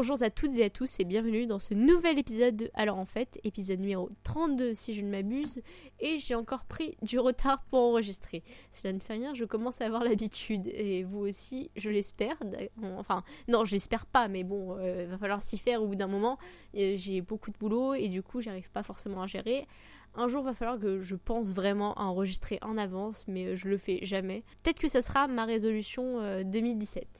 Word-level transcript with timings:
Bonjour 0.00 0.22
à 0.22 0.30
toutes 0.30 0.56
et 0.56 0.64
à 0.64 0.70
tous 0.70 0.98
et 0.98 1.04
bienvenue 1.04 1.46
dans 1.46 1.58
ce 1.58 1.74
nouvel 1.74 2.18
épisode 2.18 2.56
de 2.56 2.70
Alors 2.72 2.96
en 2.96 3.04
fait, 3.04 3.38
épisode 3.44 3.80
numéro 3.80 4.08
32 4.22 4.72
si 4.72 4.94
je 4.94 5.02
ne 5.02 5.10
m'abuse, 5.10 5.60
et 5.98 6.16
j'ai 6.16 6.34
encore 6.34 6.64
pris 6.64 6.96
du 7.02 7.18
retard 7.18 7.62
pour 7.64 7.80
enregistrer. 7.80 8.42
Cela 8.72 8.94
ne 8.94 8.98
fait 8.98 9.12
rien, 9.12 9.34
je 9.34 9.44
commence 9.44 9.82
à 9.82 9.84
avoir 9.84 10.02
l'habitude, 10.02 10.68
et 10.68 11.04
vous 11.04 11.18
aussi, 11.18 11.70
je 11.76 11.90
l'espère. 11.90 12.34
Enfin, 12.96 13.24
non, 13.46 13.66
je 13.66 13.72
l'espère 13.72 14.06
pas, 14.06 14.26
mais 14.28 14.42
bon, 14.42 14.78
il 14.78 14.86
euh, 14.86 15.06
va 15.06 15.18
falloir 15.18 15.42
s'y 15.42 15.58
faire 15.58 15.82
au 15.82 15.86
bout 15.86 15.96
d'un 15.96 16.06
moment. 16.06 16.38
J'ai 16.72 17.20
beaucoup 17.20 17.50
de 17.50 17.58
boulot 17.58 17.92
et 17.92 18.08
du 18.08 18.22
coup, 18.22 18.40
j'arrive 18.40 18.70
pas 18.70 18.82
forcément 18.82 19.20
à 19.20 19.26
gérer. 19.26 19.66
Un 20.14 20.28
jour, 20.28 20.42
va 20.42 20.54
falloir 20.54 20.78
que 20.78 21.02
je 21.02 21.14
pense 21.14 21.52
vraiment 21.52 21.92
à 21.98 22.04
enregistrer 22.04 22.58
en 22.62 22.78
avance, 22.78 23.26
mais 23.28 23.48
euh, 23.48 23.54
je 23.54 23.68
le 23.68 23.76
fais 23.76 23.98
jamais. 24.00 24.44
Peut-être 24.62 24.78
que 24.78 24.88
ça 24.88 25.02
sera 25.02 25.28
ma 25.28 25.44
résolution 25.44 26.42
2017. 26.42 27.19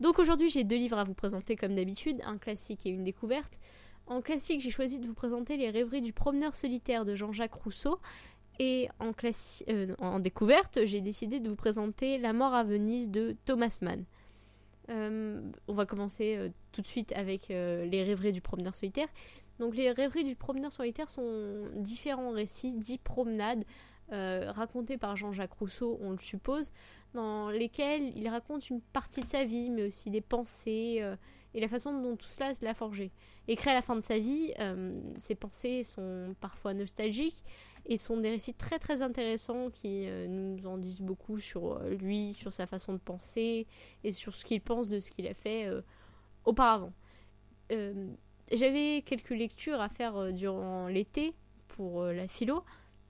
Donc 0.00 0.18
aujourd'hui, 0.18 0.50
j'ai 0.50 0.64
deux 0.64 0.76
livres 0.76 0.98
à 0.98 1.04
vous 1.04 1.14
présenter 1.14 1.56
comme 1.56 1.74
d'habitude, 1.74 2.20
un 2.24 2.38
classique 2.38 2.86
et 2.86 2.90
une 2.90 3.04
découverte. 3.04 3.58
En 4.06 4.20
classique, 4.20 4.60
j'ai 4.60 4.70
choisi 4.70 4.98
de 4.98 5.06
vous 5.06 5.14
présenter 5.14 5.56
Les 5.56 5.70
rêveries 5.70 6.02
du 6.02 6.12
promeneur 6.12 6.54
solitaire 6.54 7.04
de 7.04 7.14
Jean-Jacques 7.14 7.54
Rousseau. 7.54 7.98
Et 8.60 8.88
en, 9.00 9.12
euh, 9.68 10.18
découverte, 10.20 10.84
j'ai 10.84 11.00
décidé 11.00 11.40
de 11.40 11.48
vous 11.48 11.56
présenter 11.56 12.18
La 12.18 12.32
mort 12.32 12.54
à 12.54 12.62
Venise 12.62 13.10
de 13.10 13.34
Thomas 13.44 13.78
Mann. 13.80 14.04
Euh, 14.90 15.40
on 15.66 15.72
va 15.72 15.86
commencer 15.86 16.36
euh, 16.36 16.50
tout 16.72 16.82
de 16.82 16.86
suite 16.86 17.12
avec 17.12 17.48
Les 17.48 18.04
rêveries 18.04 18.32
du 18.32 18.40
promeneur 18.40 18.74
solitaire. 18.74 19.08
Donc 19.58 19.76
les 19.76 19.90
rêveries 19.90 20.24
du 20.24 20.34
promeneur 20.34 20.72
solitaire 20.72 21.08
sont 21.08 21.70
différents 21.76 22.32
récits, 22.32 22.72
dix 22.72 22.98
promenades 22.98 23.64
racontées 24.10 24.98
par 24.98 25.16
Jean-Jacques 25.16 25.54
Rousseau, 25.54 25.98
on 26.00 26.10
le 26.10 26.18
suppose, 26.18 26.72
dans 27.14 27.48
lesquels 27.48 28.16
il 28.16 28.28
raconte 28.28 28.68
une 28.68 28.80
partie 28.80 29.20
de 29.20 29.26
sa 29.26 29.44
vie, 29.44 29.70
mais 29.70 29.86
aussi 29.86 30.10
des 30.10 30.20
pensées 30.20 30.98
euh, 31.00 31.16
et 31.54 31.60
la 31.60 31.68
façon 31.68 31.98
dont 32.00 32.16
tout 32.16 32.26
cela 32.26 32.52
l'a 32.60 32.74
forgé. 32.74 33.12
Écrit 33.46 33.70
à 33.70 33.74
la 33.74 33.82
fin 33.82 33.94
de 33.94 34.00
sa 34.00 34.18
vie, 34.18 34.52
euh, 34.58 35.00
ses 35.16 35.36
pensées 35.36 35.84
sont 35.84 36.34
parfois 36.40 36.74
nostalgiques 36.74 37.42
et 37.86 37.96
sont 37.96 38.16
des 38.16 38.30
récits 38.30 38.54
très 38.54 38.78
très 38.78 39.02
intéressants 39.02 39.70
qui 39.70 40.08
euh, 40.08 40.26
nous 40.26 40.66
en 40.66 40.76
disent 40.76 41.00
beaucoup 41.00 41.38
sur 41.38 41.78
lui, 41.84 42.34
sur 42.34 42.52
sa 42.52 42.66
façon 42.66 42.92
de 42.92 42.98
penser 42.98 43.66
et 44.02 44.10
sur 44.10 44.34
ce 44.34 44.44
qu'il 44.44 44.60
pense 44.60 44.88
de 44.88 44.98
ce 44.98 45.10
qu'il 45.10 45.28
a 45.28 45.34
fait 45.34 45.70
auparavant. 46.44 46.92
J'avais 48.52 49.02
quelques 49.06 49.30
lectures 49.30 49.80
à 49.80 49.88
faire 49.88 50.32
durant 50.32 50.88
l'été 50.88 51.34
pour 51.68 52.04
la 52.04 52.28
philo 52.28 52.62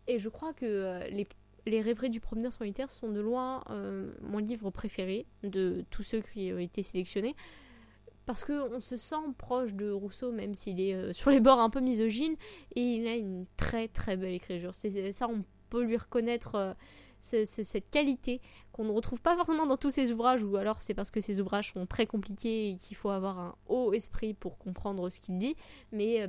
et 0.07 0.19
je 0.19 0.29
crois 0.29 0.53
que 0.53 1.09
les 1.11 1.27
les 1.67 1.81
rêveries 1.81 2.11
du 2.11 2.21
promeneur 2.21 2.53
solitaire 2.53 2.91
sont 2.91 3.09
de 3.09 3.21
loin 3.21 3.65
euh, 3.71 4.13
mon 4.23 4.39
livre 4.39 4.71
préféré 4.71 5.27
de 5.43 5.85
tous 5.91 6.03
ceux 6.03 6.21
qui 6.21 6.53
ont 6.53 6.59
été 6.59 6.83
sélectionnés. 6.83 7.35
Parce 8.27 8.45
qu'on 8.45 8.81
se 8.81 8.97
sent 8.97 9.17
proche 9.37 9.75
de 9.75 9.91
Rousseau, 9.91 10.33
même 10.33 10.55
s'il 10.55 10.81
est 10.81 10.95
euh, 10.95 11.13
sur 11.13 11.31
les 11.31 11.41
bords 11.41 11.61
un 11.61 11.69
peu 11.69 11.81
misogyne, 11.81 12.37
et 12.75 12.81
il 12.81 13.07
a 13.07 13.17
une 13.17 13.45
très 13.57 13.89
très 13.89 14.17
belle 14.17 14.33
écriture. 14.33 14.75
C'est 14.75 15.13
ça, 15.13 15.29
on 15.29 15.45
peut 15.69 15.83
lui 15.83 15.99
reconnaître 15.99 16.55
euh, 16.55 16.75
cette 17.19 17.91
qualité 17.91 18.41
qu'on 18.73 18.85
ne 18.85 18.93
retrouve 18.93 19.21
pas 19.21 19.37
forcément 19.37 19.67
dans 19.67 19.77
tous 19.77 19.91
ses 19.91 20.11
ouvrages, 20.11 20.43
ou 20.43 20.57
alors 20.57 20.81
c'est 20.81 20.95
parce 20.95 21.11
que 21.11 21.21
ses 21.21 21.41
ouvrages 21.41 21.73
sont 21.73 21.87
très 21.87 22.07
compliqués 22.07 22.71
et 22.71 22.77
qu'il 22.77 22.97
faut 22.97 23.11
avoir 23.11 23.39
un 23.39 23.55
haut 23.67 23.93
esprit 23.93 24.33
pour 24.33 24.57
comprendre 24.57 25.11
ce 25.11 25.21
qu'il 25.21 25.37
dit. 25.37 25.55
Mais 25.93 26.27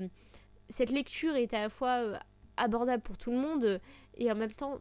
cette 0.67 0.91
lecture 0.91 1.35
est 1.35 1.53
à 1.53 1.61
la 1.61 1.69
fois 1.69 2.19
abordable 2.57 3.03
pour 3.03 3.17
tout 3.17 3.31
le 3.31 3.37
monde 3.37 3.79
et 4.17 4.31
en 4.31 4.35
même 4.35 4.53
temps 4.53 4.79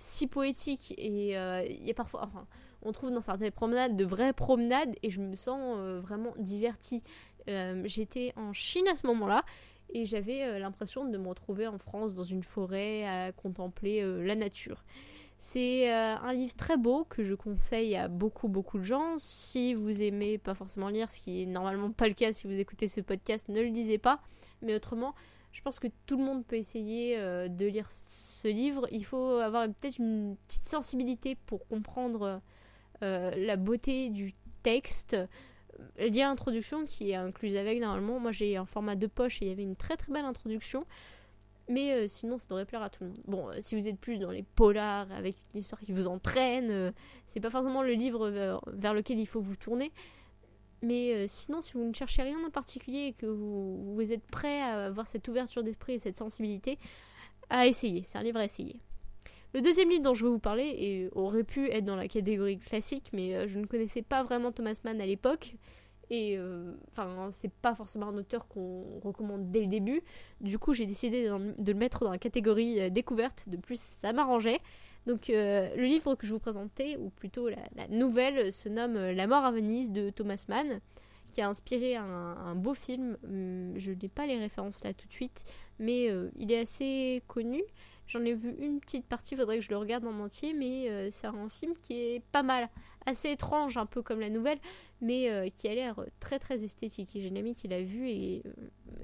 si 0.00 0.26
poétique 0.26 0.94
et 0.96 1.36
euh, 1.36 1.64
il 1.68 1.86
y 1.86 1.90
a 1.90 1.94
parfois 1.94 2.24
enfin, 2.24 2.46
on 2.82 2.92
trouve 2.92 3.10
dans 3.10 3.20
certaines 3.20 3.50
promenades 3.50 3.96
de 3.96 4.04
vraies 4.04 4.32
promenades 4.32 4.94
et 5.02 5.10
je 5.10 5.20
me 5.20 5.36
sens 5.36 5.76
euh, 5.78 6.00
vraiment 6.00 6.32
divertie 6.38 7.02
euh, 7.48 7.82
j'étais 7.84 8.32
en 8.36 8.52
Chine 8.52 8.88
à 8.88 8.96
ce 8.96 9.06
moment-là 9.06 9.44
et 9.92 10.06
j'avais 10.06 10.58
l'impression 10.60 11.04
de 11.04 11.18
me 11.18 11.28
retrouver 11.28 11.66
en 11.66 11.78
France 11.78 12.14
dans 12.14 12.24
une 12.24 12.42
forêt 12.42 13.04
à 13.06 13.32
contempler 13.32 14.04
la 14.24 14.36
nature 14.36 14.84
c'est 15.42 15.90
un 15.90 16.32
livre 16.34 16.54
très 16.54 16.76
beau 16.76 17.04
que 17.04 17.24
je 17.24 17.34
conseille 17.34 17.96
à 17.96 18.08
beaucoup 18.08 18.46
beaucoup 18.46 18.76
de 18.76 18.84
gens. 18.84 19.14
Si 19.16 19.72
vous 19.72 20.02
aimez 20.02 20.36
pas 20.36 20.52
forcément 20.52 20.90
lire, 20.90 21.10
ce 21.10 21.18
qui 21.18 21.42
est 21.42 21.46
normalement 21.46 21.90
pas 21.92 22.08
le 22.08 22.12
cas 22.12 22.34
si 22.34 22.46
vous 22.46 22.52
écoutez 22.52 22.88
ce 22.88 23.00
podcast, 23.00 23.48
ne 23.48 23.62
le 23.62 23.68
lisez 23.68 23.96
pas. 23.96 24.20
Mais 24.60 24.74
autrement, 24.74 25.14
je 25.52 25.62
pense 25.62 25.80
que 25.80 25.88
tout 26.06 26.16
le 26.16 26.24
monde 26.24 26.44
peut 26.46 26.56
essayer 26.56 27.16
euh, 27.18 27.48
de 27.48 27.66
lire 27.66 27.90
ce 27.90 28.48
livre. 28.48 28.86
Il 28.90 29.04
faut 29.04 29.38
avoir 29.38 29.66
peut-être 29.66 29.98
une 29.98 30.36
petite 30.46 30.64
sensibilité 30.64 31.34
pour 31.34 31.66
comprendre 31.66 32.40
euh, 33.02 33.30
la 33.36 33.56
beauté 33.56 34.10
du 34.10 34.34
texte. 34.62 35.16
Il 35.98 36.14
y 36.14 36.22
a 36.22 36.28
l'introduction 36.28 36.84
qui 36.84 37.10
est 37.10 37.16
incluse 37.16 37.56
avec 37.56 37.80
normalement. 37.80 38.20
Moi 38.20 38.32
j'ai 38.32 38.56
un 38.56 38.66
format 38.66 38.96
de 38.96 39.06
poche 39.06 39.42
et 39.42 39.46
il 39.46 39.48
y 39.48 39.52
avait 39.52 39.62
une 39.62 39.76
très 39.76 39.96
très 39.96 40.12
belle 40.12 40.24
introduction. 40.24 40.84
Mais 41.68 41.92
euh, 41.92 42.08
sinon, 42.08 42.36
ça 42.36 42.46
devrait 42.48 42.64
plaire 42.64 42.82
à 42.82 42.90
tout 42.90 43.04
le 43.04 43.10
monde. 43.10 43.20
Bon, 43.26 43.48
si 43.60 43.76
vous 43.76 43.86
êtes 43.86 43.98
plus 43.98 44.18
dans 44.18 44.32
les 44.32 44.42
polars 44.42 45.10
avec 45.12 45.36
une 45.54 45.60
histoire 45.60 45.80
qui 45.80 45.92
vous 45.92 46.08
entraîne, 46.08 46.92
c'est 47.26 47.38
pas 47.38 47.50
forcément 47.50 47.82
le 47.82 47.92
livre 47.92 48.28
vers, 48.28 48.92
lequel 48.92 49.20
il 49.20 49.26
faut 49.26 49.40
vous 49.40 49.54
tourner. 49.54 49.92
Mais 50.82 51.12
euh, 51.12 51.24
sinon, 51.28 51.60
si 51.60 51.72
vous 51.74 51.84
ne 51.84 51.94
cherchez 51.94 52.22
rien 52.22 52.38
en 52.44 52.50
particulier 52.50 53.08
et 53.08 53.12
que 53.12 53.26
vous, 53.26 54.12
êtes 54.12 54.26
prêt 54.26 54.60
à 54.60 54.86
avoir 54.86 55.06
cette 55.06 55.28
ouverture 55.28 55.62
d'esprit 55.62 55.94
et 55.94 55.98
cette 55.98 56.16
sensibilité, 56.16 56.78
à 57.50 57.66
essayer. 57.66 58.02
C'est 58.04 58.18
un 58.18 58.22
livre 58.22 58.38
à 58.38 58.44
essayer. 58.44 58.80
Le 59.52 59.60
deuxième 59.60 59.90
livre 59.90 60.02
dont 60.02 60.14
je 60.14 60.24
vais 60.24 60.30
vous 60.30 60.38
parler 60.38 61.10
aurait 61.12 61.44
pu 61.44 61.68
être 61.70 61.84
dans 61.84 61.96
la 61.96 62.06
catégorie 62.08 62.58
classique, 62.58 63.10
mais 63.12 63.34
euh, 63.34 63.46
je 63.46 63.58
ne 63.58 63.66
connaissais 63.66 64.02
pas 64.02 64.22
vraiment 64.22 64.52
Thomas 64.52 64.80
Mann 64.84 65.00
à 65.00 65.06
l'époque. 65.06 65.54
Et 66.08 66.36
euh, 66.38 66.72
enfin, 66.88 67.28
c'est 67.30 67.52
pas 67.52 67.74
forcément 67.74 68.08
un 68.08 68.16
auteur 68.16 68.48
qu'on 68.48 69.00
recommande 69.00 69.50
dès 69.50 69.60
le 69.60 69.66
début. 69.66 70.02
Du 70.40 70.58
coup, 70.58 70.72
j'ai 70.72 70.86
décidé 70.86 71.28
de 71.28 71.72
le 71.72 71.78
mettre 71.78 72.04
dans 72.04 72.10
la 72.10 72.18
catégorie 72.18 72.90
découverte. 72.90 73.48
De 73.48 73.56
plus, 73.56 73.80
ça 73.80 74.12
m'arrangeait. 74.12 74.60
Donc 75.06 75.30
euh, 75.30 75.74
le 75.76 75.84
livre 75.84 76.14
que 76.14 76.26
je 76.26 76.32
vous 76.32 76.38
présentais, 76.38 76.96
ou 76.96 77.10
plutôt 77.10 77.48
la, 77.48 77.88
nouvelle, 77.88 78.52
se 78.52 78.68
nomme 78.68 78.96
euh, 78.96 79.12
La 79.12 79.26
mort 79.26 79.44
à 79.44 79.50
Venise 79.50 79.90
de 79.90 80.10
Thomas 80.10 80.44
Mann, 80.48 80.80
qui 81.32 81.40
a 81.40 81.48
inspiré 81.48 81.96
un, 81.96 82.54
beau 82.54 82.74
film. 82.74 83.16
Hum, 83.24 83.72
je 83.76 83.92
n'ai 83.92 84.08
pas 84.08 84.26
les 84.26 84.38
références 84.38 84.84
là 84.84 84.92
tout 84.92 85.06
de 85.06 85.12
suite, 85.12 85.44
mais 85.78 86.10
euh, 86.10 86.30
il 86.36 86.52
est 86.52 86.60
assez 86.60 87.22
connu. 87.28 87.62
J'en 88.10 88.24
ai 88.24 88.34
vu 88.34 88.54
une 88.58 88.80
petite 88.80 89.06
partie, 89.06 89.36
faudrait 89.36 89.58
que 89.58 89.64
je 89.64 89.70
le 89.70 89.78
regarde 89.78 90.04
en 90.04 90.20
entier, 90.20 90.52
mais 90.52 91.10
c'est 91.10 91.26
un 91.26 91.48
film 91.48 91.74
qui 91.82 91.94
est 91.94 92.22
pas 92.32 92.42
mal, 92.42 92.68
assez 93.06 93.30
étrange, 93.30 93.76
un 93.76 93.86
peu 93.86 94.02
comme 94.02 94.20
la 94.20 94.28
nouvelle, 94.28 94.58
mais 95.00 95.52
qui 95.54 95.68
a 95.68 95.74
l'air 95.74 96.04
très 96.18 96.38
très 96.38 96.64
esthétique. 96.64 97.14
Et 97.14 97.22
j'ai 97.22 97.28
une 97.28 97.38
amie 97.38 97.54
qui 97.54 97.68
l'a 97.68 97.82
vu 97.82 98.08
et, 98.08 98.42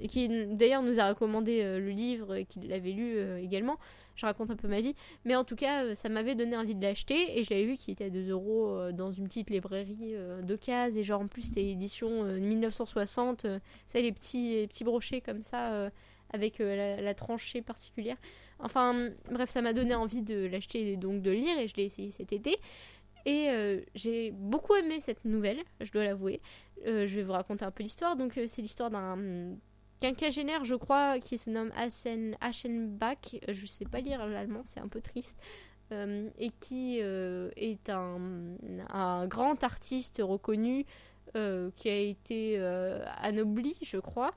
qui 0.09 0.29
d'ailleurs 0.29 0.83
nous 0.83 0.99
a 0.99 1.09
recommandé 1.09 1.63
le 1.63 1.91
livre, 1.91 2.41
qui 2.41 2.61
l'avait 2.61 2.93
lu 2.93 3.21
également 3.41 3.79
je 4.17 4.27
raconte 4.27 4.51
un 4.51 4.57
peu 4.57 4.69
ma 4.69 4.81
vie. 4.81 4.95
Mais 5.25 5.37
en 5.37 5.45
tout 5.45 5.57
cas, 5.57 5.85
euh, 5.85 5.95
ça 5.95 6.09
m'avait 6.09 6.35
donné 6.35 6.57
envie 6.57 6.75
de 6.75 6.83
l'acheter 6.83 7.39
et 7.39 7.45
je 7.45 7.51
l'avais 7.51 7.67
vu 7.67 7.77
qu'il 7.77 7.93
était 7.93 8.07
à 8.07 8.11
2 8.11 8.31
euros 8.31 8.69
euh, 8.69 8.93
dans 8.93 9.13
une 9.13 9.25
petite 9.25 9.51
librairie 9.51 10.15
euh, 10.15 10.43
de 10.43 10.57
cases. 10.57 10.97
Et 10.97 11.05
genre 11.05 11.21
en 11.21 11.29
plus, 11.29 11.43
c'était 11.43 11.69
édition 11.71 12.25
1960. 12.25 13.47
c'est 13.87 14.03
les 14.03 14.13
petits, 14.13 14.67
petits 14.69 14.85
brochets 14.85 15.21
comme 15.21 15.43
ça 15.43 15.91
avec 16.33 16.59
la, 16.59 17.15
tranchée 17.15 17.63
particulière. 17.63 18.17
Enfin, 18.59 19.11
bref, 19.31 19.51
ça 19.51 19.63
m'a 19.63 19.73
donné 19.73 19.95
envie 19.95 20.23
de 20.23 20.47
l'acheter 20.47 20.93
et 20.93 20.97
donc 20.97 21.23
de 21.23 21.31
lire 21.31 21.59
et 21.59 21.69
je 21.69 21.77
l'ai 21.77 21.85
essayé 21.85 22.11
cet 22.11 22.33
été. 22.33 22.57
Et 23.27 23.49
j'ai 23.95 24.31
beaucoup 24.31 24.75
aimé 24.77 25.01
cette 25.01 25.25
nouvelle, 25.25 25.59
je 25.81 25.91
dois 25.91 26.05
l'avouer. 26.05 26.41
je 26.85 27.05
vais 27.07 27.23
vous 27.23 27.33
raconter 27.33 27.65
un 27.65 27.71
peu 27.71 27.83
l'histoire. 27.83 28.17
Donc, 28.17 28.39
c'est 28.47 28.63
l'histoire 28.63 28.91
d'un 28.91 29.57
quinquagénaire, 30.01 30.65
je 30.65 30.75
crois, 30.75 31.19
qui 31.19 31.39
se 31.39 31.51
nomme 31.51 31.71
Asen 31.77 32.37
Aschenbach, 32.41 33.37
je 33.49 33.67
sais 33.67 33.85
pas 33.85 34.01
lire 34.01 34.27
l'allemand, 34.27 34.63
c'est 34.65 34.81
un 34.81 34.89
peu 34.89 35.01
triste, 35.01 35.39
euh, 35.93 36.29
et 36.39 36.51
qui 36.61 36.99
euh, 37.01 37.51
est 37.57 37.91
un, 37.91 38.21
un, 38.91 39.27
grand 39.27 39.63
artiste 39.65 40.21
reconnu 40.23 40.85
euh, 41.37 41.71
qui 41.77 41.89
a 41.89 41.97
été 41.97 42.59
anobli, 43.19 43.77
je 43.83 43.99
crois, 43.99 44.35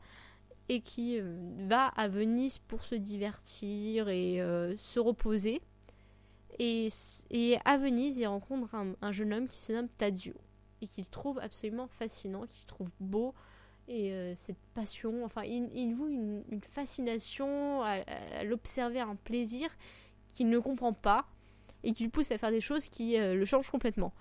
et 0.70 0.82
qui 0.82 1.20
va 1.68 1.88
à 1.88 2.08
Venise 2.08 2.60
pour 2.60 2.86
se 2.86 2.96
divertir 2.96 4.08
et 4.08 4.40
se 4.78 5.00
reposer. 5.00 5.62
Et, 6.60 6.90
et, 7.32 7.58
à 7.66 7.78
Venise, 7.78 8.18
il 8.18 8.28
rencontre 8.28 8.76
un, 8.76 8.94
un 9.02 9.12
jeune 9.12 9.34
homme 9.34 9.48
qui 9.48 9.58
se 9.58 9.74
nomme 9.74 9.88
Tadio, 9.98 10.34
et 10.82 10.88
qu'il 10.88 11.08
trouve 11.08 11.40
absolument 11.40 11.88
fascinant, 11.88 12.46
qu'il 12.46 12.66
trouve 12.66 12.92
beau, 13.00 13.34
et 13.90 14.14
euh, 14.14 14.34
cette 14.36 14.60
passion, 14.76 15.26
enfin, 15.26 15.42
il, 15.44 15.68
il 15.74 15.96
voue 15.96 16.08
une, 16.08 16.44
fascination 16.62 17.82
à, 17.82 18.44
l'observer, 18.44 19.00
un 19.00 19.16
plaisir 19.16 19.68
qu'il 20.34 20.50
ne 20.50 20.60
comprend 20.60 20.94
pas 20.94 21.26
et 21.84 21.94
qui 21.94 22.04
lui 22.04 22.12
pousse 22.12 22.30
à 22.32 22.38
faire 22.38 22.52
des 22.52 22.62
choses 22.62 22.88
qui 22.88 23.18
euh, 23.18 23.34
le 23.34 23.46
changent 23.46 23.72
complètement. 23.72 24.14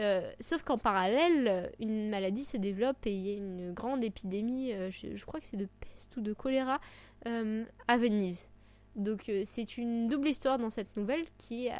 Euh, 0.00 0.30
sauf 0.40 0.62
qu'en 0.62 0.78
parallèle, 0.78 1.72
une 1.80 2.10
maladie 2.10 2.44
se 2.44 2.56
développe 2.56 3.06
et 3.06 3.12
il 3.12 3.26
y 3.26 3.32
a 3.32 3.36
une 3.36 3.72
grande 3.72 4.04
épidémie, 4.04 4.72
je, 4.90 5.16
je, 5.16 5.24
crois 5.24 5.40
que 5.40 5.46
c'est 5.46 5.56
de 5.56 5.68
peste 5.80 6.16
ou 6.16 6.20
de 6.20 6.32
choléra, 6.32 6.80
à 7.24 7.96
Venise. 7.96 8.48
Donc 8.94 9.30
c'est 9.44 9.78
une 9.78 10.08
double 10.08 10.28
histoire 10.28 10.58
dans 10.58 10.70
cette 10.70 10.96
nouvelle 10.96 11.24
qui 11.38 11.66
est 11.66 11.74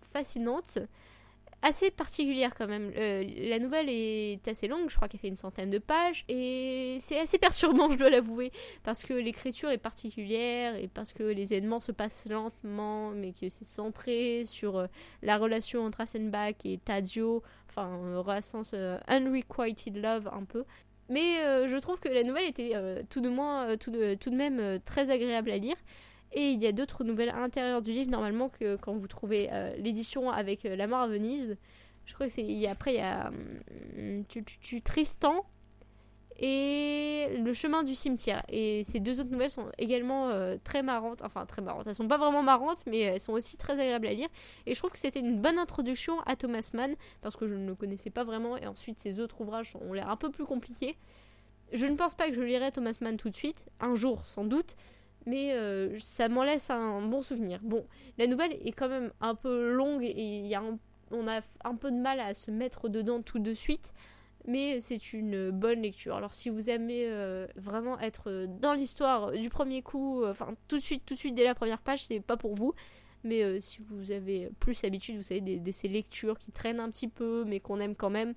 fascinante 0.00 0.78
assez 1.66 1.90
particulière 1.90 2.54
quand 2.54 2.68
même. 2.68 2.92
Euh, 2.96 3.24
la 3.38 3.58
nouvelle 3.58 3.88
est 3.88 4.46
assez 4.46 4.68
longue, 4.68 4.88
je 4.88 4.94
crois 4.94 5.08
qu'elle 5.08 5.20
fait 5.20 5.28
une 5.28 5.36
centaine 5.36 5.68
de 5.68 5.78
pages, 5.78 6.24
et 6.28 6.96
c'est 7.00 7.18
assez 7.18 7.38
perturbant, 7.38 7.90
je 7.92 7.96
dois 7.96 8.08
l'avouer, 8.10 8.52
parce 8.84 9.02
que 9.02 9.12
l'écriture 9.12 9.70
est 9.70 9.78
particulière, 9.78 10.76
et 10.76 10.86
parce 10.86 11.12
que 11.12 11.24
les 11.24 11.54
événements 11.54 11.80
se 11.80 11.90
passent 11.90 12.24
lentement, 12.26 13.10
mais 13.10 13.32
que 13.32 13.48
c'est 13.48 13.64
centré 13.64 14.44
sur 14.44 14.78
euh, 14.78 14.86
la 15.22 15.38
relation 15.38 15.84
entre 15.84 16.02
Asenbach 16.02 16.54
et 16.64 16.78
Tadio, 16.78 17.42
enfin, 17.68 17.98
euh, 18.04 18.20
relation 18.20 18.62
unrequited 19.08 19.96
love 19.96 20.28
un 20.32 20.44
peu. 20.44 20.64
Mais 21.08 21.68
je 21.68 21.76
trouve 21.76 22.00
que 22.00 22.08
la 22.08 22.24
nouvelle 22.24 22.48
était 22.48 22.72
tout 23.08 23.20
de 23.20 24.36
même 24.36 24.80
très 24.84 25.10
agréable 25.10 25.52
à 25.52 25.56
lire. 25.56 25.76
Et 26.36 26.50
il 26.50 26.62
y 26.62 26.66
a 26.66 26.72
d'autres 26.72 27.02
nouvelles 27.02 27.30
à 27.30 27.40
l'intérieur 27.40 27.80
du 27.80 27.92
livre, 27.92 28.10
normalement, 28.10 28.50
que 28.50 28.76
quand 28.76 28.94
vous 28.94 29.08
trouvez 29.08 29.48
euh, 29.50 29.74
l'édition 29.78 30.30
avec 30.30 30.66
euh, 30.66 30.76
La 30.76 30.86
mort 30.86 31.00
à 31.00 31.08
Venise. 31.08 31.56
Je 32.04 32.12
crois 32.12 32.26
que 32.26 32.32
c'est. 32.32 32.66
Après, 32.68 32.92
il 32.92 32.98
y 32.98 33.00
a 33.00 33.30
hum, 33.98 34.22
tu, 34.28 34.82
Tristan 34.82 35.46
et 36.38 37.38
Le 37.42 37.54
chemin 37.54 37.84
du 37.84 37.94
cimetière. 37.94 38.42
Et 38.50 38.84
ces 38.84 39.00
deux 39.00 39.18
autres 39.18 39.30
nouvelles 39.30 39.50
sont 39.50 39.70
également 39.78 40.28
euh, 40.28 40.58
très 40.62 40.82
marrantes. 40.82 41.22
Enfin, 41.22 41.46
très 41.46 41.62
marrantes. 41.62 41.86
Elles 41.86 41.94
sont 41.94 42.06
pas 42.06 42.18
vraiment 42.18 42.42
marrantes, 42.42 42.84
mais 42.86 42.98
elles 43.00 43.20
sont 43.20 43.32
aussi 43.32 43.56
très 43.56 43.72
agréables 43.72 44.06
à 44.06 44.12
lire. 44.12 44.28
Et 44.66 44.74
je 44.74 44.78
trouve 44.78 44.92
que 44.92 44.98
c'était 44.98 45.20
une 45.20 45.40
bonne 45.40 45.58
introduction 45.58 46.20
à 46.26 46.36
Thomas 46.36 46.68
Mann, 46.74 46.96
parce 47.22 47.36
que 47.36 47.48
je 47.48 47.54
ne 47.54 47.66
le 47.66 47.74
connaissais 47.74 48.10
pas 48.10 48.24
vraiment. 48.24 48.58
Et 48.58 48.66
ensuite, 48.66 49.00
ses 49.00 49.20
autres 49.20 49.40
ouvrages 49.40 49.74
ont 49.80 49.94
l'air 49.94 50.10
un 50.10 50.16
peu 50.18 50.30
plus 50.30 50.44
compliqués. 50.44 50.98
Je 51.72 51.86
ne 51.86 51.96
pense 51.96 52.14
pas 52.14 52.28
que 52.28 52.34
je 52.34 52.42
lirai 52.42 52.72
Thomas 52.72 52.98
Mann 53.00 53.16
tout 53.16 53.30
de 53.30 53.36
suite. 53.36 53.64
Un 53.80 53.94
jour, 53.94 54.26
sans 54.26 54.44
doute 54.44 54.76
mais 55.26 55.52
euh, 55.52 55.98
ça 55.98 56.28
m'en 56.28 56.44
laisse 56.44 56.70
un 56.70 57.02
bon 57.02 57.20
souvenir. 57.20 57.58
Bon, 57.62 57.84
la 58.16 58.28
nouvelle 58.28 58.52
est 58.64 58.72
quand 58.72 58.88
même 58.88 59.12
un 59.20 59.34
peu 59.34 59.72
longue 59.72 60.04
et 60.04 60.56
on 61.10 61.28
a 61.28 61.40
un 61.64 61.74
peu 61.74 61.90
de 61.90 61.96
mal 61.96 62.20
à 62.20 62.32
se 62.32 62.50
mettre 62.50 62.88
dedans 62.88 63.22
tout 63.22 63.40
de 63.40 63.52
suite, 63.52 63.92
mais 64.46 64.80
c'est 64.80 65.12
une 65.12 65.50
bonne 65.50 65.82
lecture. 65.82 66.14
Alors 66.16 66.32
si 66.32 66.48
vous 66.48 66.70
aimez 66.70 67.06
euh, 67.08 67.48
vraiment 67.56 67.98
être 67.98 68.46
dans 68.60 68.72
l'histoire 68.72 69.32
du 69.32 69.50
premier 69.50 69.82
coup, 69.82 70.22
euh, 70.22 70.30
enfin 70.30 70.54
tout 70.68 70.76
de 70.76 70.82
suite, 70.82 71.02
tout 71.04 71.14
de 71.14 71.18
suite 71.18 71.34
dès 71.34 71.44
la 71.44 71.56
première 71.56 71.80
page, 71.80 72.04
c'est 72.04 72.20
pas 72.20 72.36
pour 72.36 72.54
vous. 72.54 72.72
Mais 73.24 73.60
si 73.60 73.80
vous 73.88 74.12
avez 74.12 74.50
plus 74.60 74.82
l'habitude, 74.82 75.16
vous 75.16 75.22
savez, 75.22 75.40
de, 75.40 75.70
ces 75.72 75.88
lectures 75.88 76.38
qui 76.38 76.52
traînent 76.52 76.78
un 76.78 76.88
petit 76.90 77.08
peu, 77.08 77.42
mais 77.44 77.58
qu'on 77.58 77.80
aime 77.80 77.96
quand 77.96 78.10
même, 78.10 78.34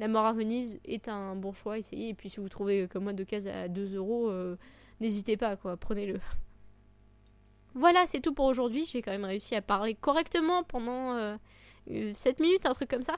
La 0.00 0.08
mort 0.08 0.24
à 0.24 0.32
Venise 0.32 0.80
est 0.84 1.06
un 1.06 1.36
bon 1.36 1.52
choix, 1.52 1.78
essayez. 1.78 2.08
Et 2.08 2.14
puis 2.14 2.28
si 2.28 2.40
vous 2.40 2.48
trouvez 2.48 2.88
comme 2.88 3.04
moi 3.04 3.12
de 3.12 3.22
cases 3.22 3.46
à 3.46 3.68
2 3.68 3.94
euros 3.94 4.32
n'hésitez 5.02 5.36
pas, 5.36 5.56
quoi, 5.56 5.76
prenez-le. 5.76 6.20
Voilà, 7.74 8.06
c'est 8.06 8.20
tout 8.20 8.32
pour 8.32 8.46
aujourd'hui. 8.46 8.84
J'ai 8.84 9.02
quand 9.02 9.10
même 9.10 9.24
réussi 9.24 9.54
à 9.54 9.62
parler 9.62 9.94
correctement 9.94 10.62
pendant 10.62 11.36
7 11.86 11.90
euh, 11.90 12.42
minutes, 12.42 12.66
un 12.66 12.72
truc 12.72 12.88
comme 12.88 13.02
ça. 13.02 13.16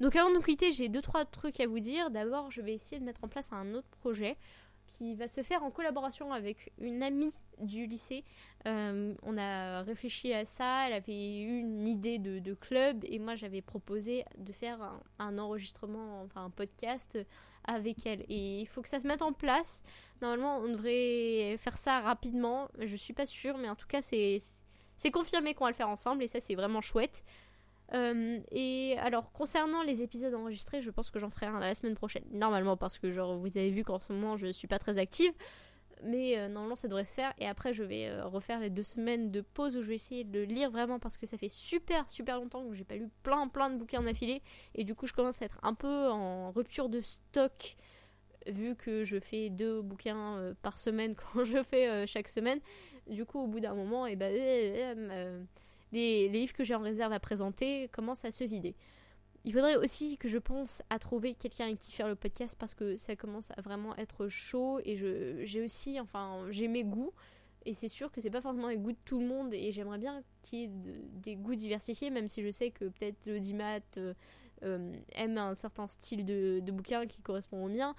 Donc 0.00 0.16
avant 0.16 0.30
de 0.30 0.34
nous 0.34 0.42
quitter, 0.42 0.72
j'ai 0.72 0.88
2-3 0.88 1.26
trucs 1.30 1.60
à 1.60 1.66
vous 1.66 1.80
dire. 1.80 2.10
D'abord, 2.10 2.50
je 2.50 2.60
vais 2.60 2.74
essayer 2.74 2.98
de 3.00 3.04
mettre 3.04 3.22
en 3.24 3.28
place 3.28 3.52
un 3.52 3.74
autre 3.74 3.88
projet 4.00 4.36
qui 4.96 5.14
va 5.14 5.28
se 5.28 5.42
faire 5.42 5.62
en 5.62 5.70
collaboration 5.70 6.32
avec 6.32 6.72
une 6.78 7.02
amie 7.02 7.32
du 7.60 7.86
lycée. 7.86 8.24
Euh, 8.66 9.14
on 9.22 9.36
a 9.36 9.82
réfléchi 9.82 10.32
à 10.32 10.44
ça, 10.44 10.86
elle 10.86 10.94
avait 10.94 11.38
eu 11.38 11.60
une 11.60 11.86
idée 11.86 12.18
de, 12.18 12.54
club 12.54 13.04
et 13.04 13.18
moi 13.18 13.34
j'avais 13.34 13.60
proposé 13.60 14.24
de 14.38 14.52
faire 14.52 14.78
un, 15.18 15.38
enregistrement, 15.38 16.22
enfin 16.22 16.44
un 16.44 16.50
podcast 16.50 17.18
avec 17.64 18.06
elle. 18.06 18.24
Et 18.28 18.60
il 18.60 18.66
faut 18.66 18.80
que 18.80 18.88
ça 18.88 19.00
se 19.00 19.06
mette 19.06 19.22
en 19.22 19.32
place. 19.32 19.82
Normalement 20.22 20.58
on 20.58 20.68
devrait 20.68 21.56
faire 21.58 21.76
ça 21.76 22.00
rapidement, 22.00 22.68
je 22.78 22.96
suis 22.96 23.12
pas 23.12 23.26
sûre, 23.26 23.58
mais 23.58 23.68
en 23.68 23.76
tout 23.76 23.86
cas 23.86 24.00
c'est 24.00 24.40
confirmé 25.12 25.54
qu'on 25.54 25.64
va 25.64 25.70
le 25.70 25.76
faire 25.76 25.90
ensemble 25.90 26.22
et 26.22 26.28
ça 26.28 26.40
c'est 26.40 26.54
vraiment 26.54 26.80
chouette. 26.80 27.22
Euh, 27.94 28.40
et 28.50 28.96
alors, 28.98 29.32
concernant 29.32 29.82
les 29.82 30.02
épisodes 30.02 30.34
enregistrés, 30.34 30.82
je 30.82 30.90
pense 30.90 31.10
que 31.10 31.18
j'en 31.18 31.30
ferai 31.30 31.46
un 31.46 31.60
la 31.60 31.74
semaine 31.74 31.94
prochaine. 31.94 32.24
Normalement, 32.32 32.76
parce 32.76 32.98
que 32.98 33.10
genre, 33.10 33.36
vous 33.36 33.46
avez 33.46 33.70
vu 33.70 33.84
qu'en 33.84 33.98
ce 33.98 34.12
moment, 34.12 34.36
je 34.36 34.48
suis 34.48 34.68
pas 34.68 34.78
très 34.78 34.98
active. 34.98 35.32
Mais 36.02 36.36
euh, 36.36 36.48
normalement, 36.48 36.76
ça 36.76 36.88
devrait 36.88 37.06
se 37.06 37.14
faire. 37.14 37.32
Et 37.38 37.46
après, 37.46 37.72
je 37.72 37.82
vais 37.82 38.08
euh, 38.08 38.26
refaire 38.26 38.60
les 38.60 38.68
deux 38.68 38.82
semaines 38.82 39.30
de 39.30 39.40
pause 39.40 39.76
où 39.76 39.82
je 39.82 39.88
vais 39.88 39.94
essayer 39.94 40.24
de 40.24 40.40
lire 40.40 40.70
vraiment 40.70 40.98
parce 40.98 41.16
que 41.16 41.24
ça 41.24 41.38
fait 41.38 41.48
super, 41.48 42.08
super 42.10 42.36
longtemps 42.36 42.68
que 42.68 42.74
j'ai 42.74 42.84
pas 42.84 42.96
lu 42.96 43.08
plein, 43.22 43.48
plein 43.48 43.70
de 43.70 43.78
bouquins 43.78 44.02
d'affilée. 44.02 44.42
Et 44.74 44.84
du 44.84 44.94
coup, 44.94 45.06
je 45.06 45.14
commence 45.14 45.40
à 45.40 45.46
être 45.46 45.58
un 45.62 45.74
peu 45.74 46.08
en 46.08 46.50
rupture 46.50 46.88
de 46.88 47.00
stock 47.00 47.74
vu 48.46 48.76
que 48.76 49.04
je 49.04 49.18
fais 49.18 49.48
deux 49.48 49.80
bouquins 49.80 50.54
par 50.62 50.78
semaine 50.78 51.16
quand 51.34 51.44
je 51.44 51.62
fais 51.62 52.06
chaque 52.06 52.28
semaine. 52.28 52.60
Du 53.08 53.24
coup, 53.24 53.40
au 53.40 53.46
bout 53.46 53.60
d'un 53.60 53.74
moment, 53.74 54.06
et 54.06 54.12
eh 54.12 54.16
ben 54.16 55.46
les, 55.92 56.28
livres 56.28 56.52
que 56.52 56.64
j'ai 56.64 56.74
en 56.74 56.80
réserve 56.80 57.12
à 57.12 57.20
présenter 57.20 57.88
commencent 57.88 58.24
à 58.24 58.30
se 58.30 58.44
vider. 58.44 58.74
Il 59.44 59.52
faudrait 59.52 59.76
aussi 59.76 60.18
que 60.18 60.28
je 60.28 60.38
pense 60.38 60.82
à 60.90 60.98
trouver 60.98 61.34
quelqu'un 61.34 61.66
avec 61.66 61.78
qui 61.78 61.92
faire 61.92 62.08
le 62.08 62.16
podcast 62.16 62.56
parce 62.58 62.74
que 62.74 62.96
ça 62.96 63.14
commence 63.14 63.52
à 63.56 63.60
vraiment 63.60 63.94
être 63.96 64.26
chaud 64.28 64.80
et 64.84 64.96
j'ai 64.96 65.62
aussi, 65.62 66.00
enfin, 66.00 66.44
j'ai 66.50 66.66
mes 66.66 66.82
goûts 66.82 67.12
et 67.64 67.74
c'est 67.74 67.88
sûr 67.88 68.10
que 68.10 68.20
c'est 68.20 68.30
pas 68.30 68.40
forcément 68.40 68.68
les 68.68 68.76
goûts 68.76 68.92
de 68.92 68.98
tout 69.04 69.20
le 69.20 69.26
monde 69.26 69.54
et 69.54 69.70
j'aimerais 69.70 69.98
bien 69.98 70.22
qu'il 70.42 70.58
y 70.58 70.64
ait 70.64 70.70
des 71.14 71.36
goûts 71.36 71.54
diversifiés 71.54 72.10
même 72.10 72.26
si 72.26 72.42
je 72.42 72.50
sais 72.50 72.70
que 72.70 72.86
peut-être 72.86 73.18
le 73.26 73.38
Dimat 73.38 73.80
euh, 73.98 74.14
euh, 74.64 74.92
aime 75.12 75.38
un 75.38 75.54
certain 75.54 75.86
style 75.86 76.24
de, 76.24 76.60
de 76.60 76.72
bouquin 76.72 77.06
qui 77.06 77.20
correspond 77.20 77.64
au 77.64 77.68
mien 77.68 77.94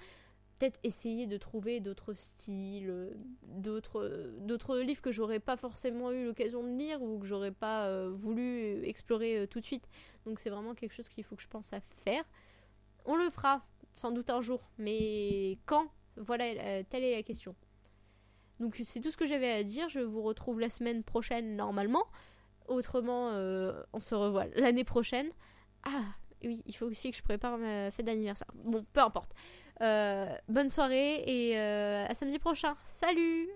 peut-être 0.58 0.78
essayer 0.82 1.26
de 1.26 1.36
trouver 1.36 1.80
d'autres 1.80 2.14
styles, 2.14 3.16
d'autres, 3.44 4.32
d'autres 4.40 4.78
livres 4.78 5.00
que 5.00 5.12
j'aurais 5.12 5.40
pas 5.40 5.56
forcément 5.56 6.10
eu 6.10 6.26
l'occasion 6.26 6.62
de 6.62 6.76
lire 6.76 7.00
ou 7.02 7.18
que 7.18 7.26
j'aurais 7.26 7.52
pas 7.52 7.86
euh, 7.86 8.10
voulu 8.12 8.84
explorer 8.84 9.38
euh, 9.38 9.46
tout 9.46 9.60
de 9.60 9.64
suite. 9.64 9.88
Donc 10.26 10.40
c'est 10.40 10.50
vraiment 10.50 10.74
quelque 10.74 10.92
chose 10.92 11.08
qu'il 11.08 11.24
faut 11.24 11.36
que 11.36 11.42
je 11.42 11.48
pense 11.48 11.72
à 11.72 11.80
faire. 11.80 12.24
On 13.04 13.16
le 13.16 13.30
fera 13.30 13.64
sans 13.92 14.10
doute 14.10 14.30
un 14.30 14.40
jour, 14.40 14.68
mais 14.78 15.58
quand? 15.66 15.88
Voilà, 16.16 16.44
euh, 16.44 16.82
telle 16.88 17.04
est 17.04 17.14
la 17.14 17.22
question. 17.22 17.54
Donc 18.58 18.80
c'est 18.82 19.00
tout 19.00 19.10
ce 19.10 19.16
que 19.16 19.26
j'avais 19.26 19.50
à 19.50 19.62
dire. 19.62 19.88
Je 19.88 20.00
vous 20.00 20.22
retrouve 20.22 20.58
la 20.58 20.70
semaine 20.70 21.04
prochaine 21.04 21.56
normalement. 21.56 22.04
Autrement, 22.66 23.30
on 23.94 24.00
se 24.00 24.14
revoit 24.14 24.44
l'année 24.56 24.84
prochaine. 24.84 25.30
Ah 25.84 26.04
oui, 26.44 26.62
il 26.66 26.76
faut 26.76 26.86
aussi 26.86 27.10
que 27.10 27.16
je 27.16 27.22
prépare 27.22 27.56
ma 27.56 27.90
fête 27.90 28.04
d'anniversaire. 28.04 28.48
Bon, 28.54 28.84
peu 28.92 29.00
importe. 29.00 29.32
Euh, 29.80 30.26
bonne 30.48 30.68
soirée 30.68 31.22
et 31.26 31.58
euh, 31.58 32.06
à 32.08 32.14
samedi 32.14 32.38
prochain. 32.38 32.76
Salut 32.84 33.48